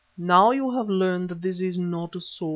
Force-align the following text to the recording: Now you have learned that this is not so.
Now 0.17 0.49
you 0.49 0.71
have 0.71 0.89
learned 0.89 1.29
that 1.29 1.43
this 1.43 1.61
is 1.61 1.77
not 1.77 2.19
so. 2.23 2.49